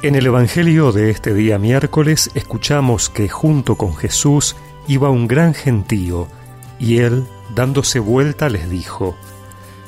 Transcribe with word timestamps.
En 0.00 0.14
el 0.14 0.26
Evangelio 0.26 0.92
de 0.92 1.10
este 1.10 1.34
día 1.34 1.58
miércoles 1.58 2.30
escuchamos 2.34 3.10
que 3.10 3.28
junto 3.28 3.74
con 3.74 3.96
Jesús 3.96 4.54
iba 4.86 5.10
un 5.10 5.26
gran 5.26 5.54
gentío, 5.54 6.28
y 6.78 6.98
él, 6.98 7.26
dándose 7.56 7.98
vuelta, 7.98 8.48
les 8.48 8.70
dijo, 8.70 9.16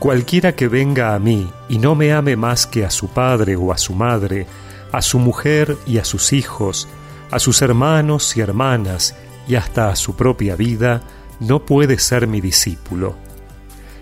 Cualquiera 0.00 0.56
que 0.56 0.66
venga 0.66 1.14
a 1.14 1.20
mí 1.20 1.48
y 1.68 1.78
no 1.78 1.94
me 1.94 2.12
ame 2.12 2.34
más 2.34 2.66
que 2.66 2.84
a 2.84 2.90
su 2.90 3.10
padre 3.10 3.54
o 3.54 3.70
a 3.70 3.78
su 3.78 3.94
madre, 3.94 4.48
a 4.90 5.02
su 5.02 5.20
mujer 5.20 5.76
y 5.86 5.98
a 5.98 6.04
sus 6.04 6.32
hijos, 6.32 6.88
a 7.30 7.38
sus 7.38 7.62
hermanos 7.62 8.36
y 8.36 8.40
hermanas, 8.40 9.14
y 9.46 9.54
hasta 9.54 9.88
a 9.88 9.94
su 9.94 10.16
propia 10.16 10.56
vida, 10.56 11.02
no 11.38 11.64
puede 11.64 12.00
ser 12.00 12.26
mi 12.26 12.40
discípulo. 12.40 13.14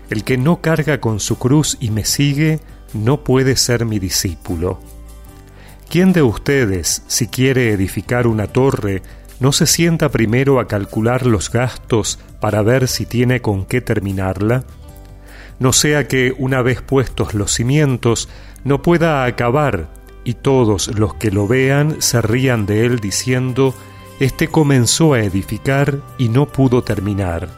El 0.09 0.23
que 0.23 0.39
no 0.39 0.61
carga 0.61 0.99
con 0.99 1.19
su 1.19 1.37
cruz 1.37 1.77
y 1.79 1.91
me 1.91 2.05
sigue, 2.05 2.59
no 2.95 3.23
puede 3.23 3.55
ser 3.55 3.85
mi 3.85 3.99
discípulo. 3.99 4.79
¿Quién 5.91 6.13
de 6.13 6.21
ustedes, 6.21 7.03
si 7.07 7.27
quiere 7.27 7.73
edificar 7.73 8.25
una 8.25 8.47
torre, 8.47 9.03
no 9.41 9.51
se 9.51 9.67
sienta 9.67 10.07
primero 10.07 10.61
a 10.61 10.65
calcular 10.65 11.25
los 11.25 11.51
gastos 11.51 12.17
para 12.39 12.61
ver 12.61 12.87
si 12.87 13.05
tiene 13.05 13.41
con 13.41 13.65
qué 13.65 13.81
terminarla? 13.81 14.63
No 15.59 15.73
sea 15.73 16.07
que, 16.07 16.33
una 16.37 16.61
vez 16.61 16.81
puestos 16.81 17.33
los 17.33 17.51
cimientos, 17.51 18.29
no 18.63 18.81
pueda 18.81 19.25
acabar 19.25 19.89
y 20.23 20.35
todos 20.35 20.97
los 20.97 21.15
que 21.15 21.29
lo 21.29 21.45
vean 21.45 22.01
se 22.01 22.21
rían 22.21 22.65
de 22.65 22.85
él 22.85 22.99
diciendo, 22.99 23.75
Este 24.21 24.47
comenzó 24.47 25.11
a 25.11 25.19
edificar 25.19 25.99
y 26.17 26.29
no 26.29 26.45
pudo 26.45 26.85
terminar. 26.85 27.49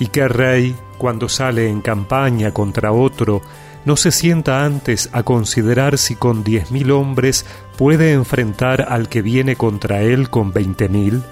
¿Y 0.00 0.06
qué 0.06 0.26
rey, 0.26 0.74
cuando 0.96 1.28
sale 1.28 1.68
en 1.68 1.82
campaña 1.82 2.52
contra 2.52 2.92
otro, 2.92 3.42
no 3.86 3.96
se 3.96 4.10
sienta 4.10 4.64
antes 4.64 5.08
a 5.12 5.22
considerar 5.22 5.96
si 5.96 6.16
con 6.16 6.44
diez 6.44 6.70
mil 6.70 6.90
hombres 6.90 7.46
puede 7.78 8.12
enfrentar 8.12 8.84
al 8.90 9.08
que 9.08 9.22
viene 9.22 9.56
contra 9.56 10.02
él 10.02 10.28
con 10.28 10.52
veinte 10.52 10.88
mil? 10.88 11.22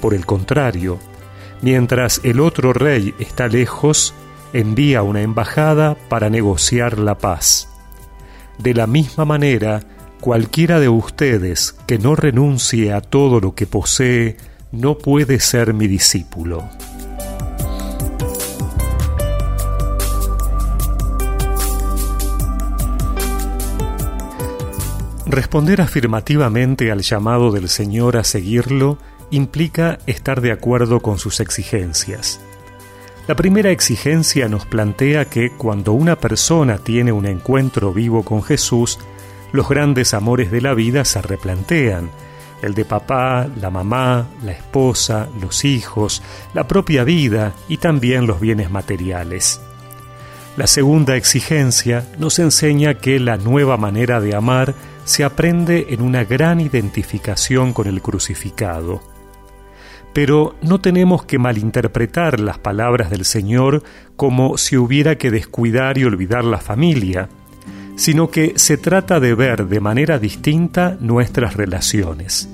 Por 0.00 0.14
el 0.14 0.26
contrario, 0.26 0.98
mientras 1.60 2.20
el 2.24 2.40
otro 2.40 2.72
rey 2.72 3.14
está 3.18 3.46
lejos, 3.46 4.14
envía 4.54 5.02
una 5.02 5.20
embajada 5.20 5.96
para 6.08 6.30
negociar 6.30 6.98
la 6.98 7.18
paz. 7.18 7.68
De 8.58 8.72
la 8.72 8.86
misma 8.86 9.26
manera, 9.26 9.82
cualquiera 10.20 10.80
de 10.80 10.88
ustedes 10.88 11.76
que 11.86 11.98
no 11.98 12.16
renuncie 12.16 12.94
a 12.94 13.02
todo 13.02 13.38
lo 13.38 13.54
que 13.54 13.66
posee, 13.66 14.38
no 14.72 14.96
puede 14.96 15.40
ser 15.40 15.74
mi 15.74 15.88
discípulo. 15.88 16.68
Responder 25.26 25.80
afirmativamente 25.80 26.90
al 26.90 27.02
llamado 27.02 27.52
del 27.52 27.68
Señor 27.68 28.16
a 28.16 28.24
seguirlo 28.24 28.98
implica 29.30 29.98
estar 30.06 30.40
de 30.40 30.50
acuerdo 30.50 31.00
con 31.00 31.18
sus 31.18 31.38
exigencias. 31.38 32.40
La 33.28 33.36
primera 33.36 33.70
exigencia 33.70 34.48
nos 34.48 34.66
plantea 34.66 35.26
que 35.26 35.50
cuando 35.56 35.92
una 35.92 36.16
persona 36.16 36.78
tiene 36.78 37.12
un 37.12 37.26
encuentro 37.26 37.92
vivo 37.92 38.24
con 38.24 38.42
Jesús, 38.42 38.98
los 39.52 39.68
grandes 39.68 40.12
amores 40.12 40.50
de 40.50 40.60
la 40.60 40.74
vida 40.74 41.04
se 41.04 41.22
replantean, 41.22 42.10
el 42.60 42.74
de 42.74 42.84
papá, 42.84 43.48
la 43.60 43.70
mamá, 43.70 44.26
la 44.42 44.52
esposa, 44.52 45.28
los 45.40 45.64
hijos, 45.64 46.20
la 46.52 46.66
propia 46.66 47.04
vida 47.04 47.52
y 47.68 47.76
también 47.76 48.26
los 48.26 48.40
bienes 48.40 48.72
materiales. 48.72 49.60
La 50.56 50.66
segunda 50.66 51.16
exigencia 51.16 52.06
nos 52.18 52.38
enseña 52.40 52.94
que 52.94 53.20
la 53.20 53.36
nueva 53.36 53.76
manera 53.76 54.20
de 54.20 54.34
amar 54.34 54.74
se 55.04 55.24
aprende 55.24 55.86
en 55.90 56.02
una 56.02 56.24
gran 56.24 56.60
identificación 56.60 57.72
con 57.72 57.86
el 57.86 58.00
crucificado. 58.02 59.02
Pero 60.12 60.54
no 60.62 60.80
tenemos 60.80 61.24
que 61.24 61.38
malinterpretar 61.38 62.38
las 62.38 62.58
palabras 62.58 63.10
del 63.10 63.24
Señor 63.24 63.82
como 64.16 64.58
si 64.58 64.76
hubiera 64.76 65.16
que 65.16 65.30
descuidar 65.30 65.96
y 65.98 66.04
olvidar 66.04 66.44
la 66.44 66.58
familia, 66.58 67.28
sino 67.96 68.30
que 68.30 68.52
se 68.56 68.76
trata 68.76 69.20
de 69.20 69.34
ver 69.34 69.66
de 69.66 69.80
manera 69.80 70.18
distinta 70.18 70.96
nuestras 71.00 71.56
relaciones. 71.56 72.48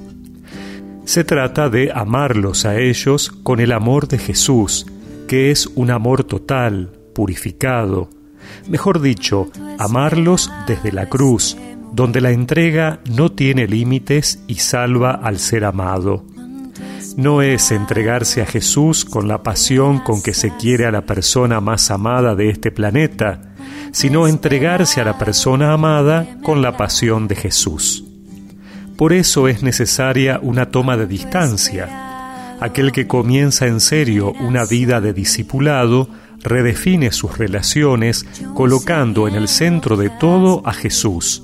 Se 1.05 1.25
trata 1.25 1.69
de 1.71 1.91
amarlos 1.93 2.65
a 2.65 2.79
ellos 2.79 3.31
con 3.31 3.61
el 3.61 3.73
amor 3.73 4.09
de 4.09 4.19
Jesús, 4.19 4.87
que 5.27 5.51
es 5.51 5.67
un 5.75 5.91
amor 5.91 6.25
total, 6.25 6.93
purificado, 7.15 8.11
mejor 8.69 9.01
dicho, 9.01 9.51
amarlos 9.79 10.51
desde 10.67 10.93
la 10.93 11.09
cruz, 11.09 11.57
donde 11.93 12.21
la 12.21 12.31
entrega 12.31 13.01
no 13.11 13.31
tiene 13.31 13.67
límites 13.67 14.43
y 14.47 14.57
salva 14.57 15.13
al 15.13 15.39
ser 15.39 15.65
amado. 15.65 16.25
No 17.17 17.43
es 17.43 17.73
entregarse 17.73 18.43
a 18.43 18.47
Jesús 18.47 19.05
con 19.05 19.27
la 19.27 19.43
pasión 19.43 19.99
con 19.99 20.23
que 20.23 20.35
se 20.35 20.57
quiere 20.57 20.87
a 20.87 20.93
la 20.93 21.03
persona 21.03 21.61
más 21.61 21.91
amada 21.91 22.35
de 22.35 22.51
este 22.51 22.71
planeta, 22.71 23.55
sino 23.91 24.29
entregarse 24.29 25.01
a 25.01 25.05
la 25.05 25.19
persona 25.19 25.73
amada 25.73 26.39
con 26.43 26.63
la 26.63 26.77
pasión 26.77 27.27
de 27.27 27.35
Jesús. 27.35 28.05
Por 28.97 29.13
eso 29.13 29.49
es 29.49 29.63
necesaria 29.63 30.39
una 30.43 30.71
toma 30.71 30.97
de 30.97 31.07
distancia. 31.07 31.89
Aquel 32.61 32.93
que 32.93 33.07
comienza 33.07 33.67
en 33.67 33.81
serio 33.81 34.33
una 34.41 34.65
vida 34.65 35.01
de 35.01 35.13
discipulado 35.13 36.09
redefine 36.43 37.13
sus 37.13 37.39
relaciones 37.39 38.27
colocando 38.55 39.29
en 39.29 39.35
el 39.35 39.49
centro 39.49 39.97
de 39.97 40.11
todo 40.11 40.63
a 40.65 40.73
Jesús. 40.73 41.43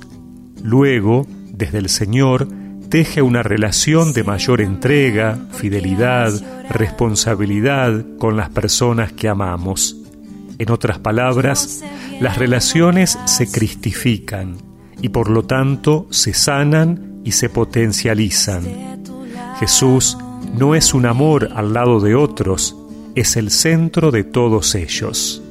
Luego, 0.64 1.26
desde 1.52 1.76
el 1.76 1.91
Señor, 1.91 2.48
teje 2.88 3.20
una 3.20 3.42
relación 3.42 4.14
de 4.14 4.25
mayor 4.25 4.62
entrega, 4.62 5.38
fidelidad, 5.52 6.32
responsabilidad 6.70 8.02
con 8.19 8.38
las 8.38 8.48
personas 8.48 9.12
que 9.12 9.28
amamos. 9.28 9.94
En 10.58 10.70
otras 10.70 10.98
palabras, 11.00 11.84
las 12.19 12.38
relaciones 12.38 13.19
se 13.26 13.47
cristifican 13.52 14.56
y 15.02 15.10
por 15.10 15.28
lo 15.28 15.44
tanto 15.44 16.06
se 16.08 16.32
sanan 16.32 17.20
y 17.25 17.32
se 17.32 17.50
potencializan. 17.50 18.64
Jesús 19.60 20.16
no 20.58 20.75
es 20.75 20.94
un 20.94 21.04
amor 21.04 21.50
al 21.54 21.75
lado 21.75 22.00
de 22.00 22.14
otros, 22.14 22.75
es 23.14 23.36
el 23.36 23.50
centro 23.50 24.10
de 24.10 24.25
todos 24.25 24.75
ellos. 24.76 25.42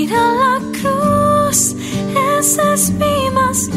Mira 0.00 0.32
la 0.32 0.58
cruz, 0.80 1.76
esa 2.38 2.72
es 2.72 2.90
mi 2.90 3.28
más 3.34 3.68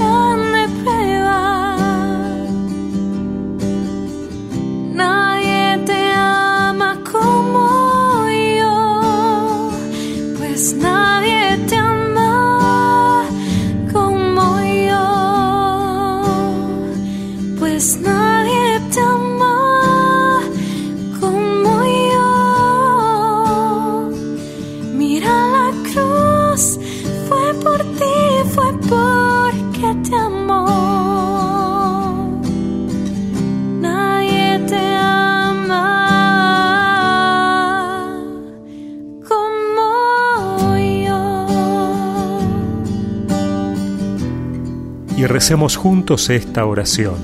Y 45.15 45.25
recemos 45.25 45.75
juntos 45.75 46.29
esta 46.29 46.65
oración. 46.65 47.15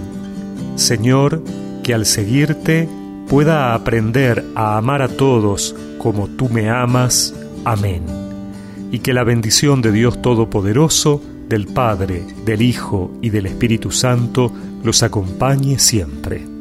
Señor, 0.76 1.44
que 1.84 1.94
al 1.94 2.06
seguirte 2.06 2.88
pueda 3.28 3.74
aprender 3.74 4.46
a 4.56 4.78
amar 4.78 5.02
a 5.02 5.08
todos 5.08 5.76
como 5.98 6.28
tú 6.28 6.50
me 6.50 6.70
amas. 6.70 7.34
Amén. 7.66 8.04
Y 8.92 9.00
que 9.00 9.14
la 9.14 9.24
bendición 9.24 9.82
de 9.82 9.92
Dios 9.92 10.22
Todopoderoso, 10.22 11.22
del 11.48 11.66
Padre, 11.66 12.24
del 12.46 12.62
Hijo 12.62 13.12
y 13.22 13.32
del 13.32 13.48
Espíritu 13.48 13.92
Santo 13.92 14.52
los 14.84 15.02
acompañe 15.02 15.80
siempre. 15.80 16.59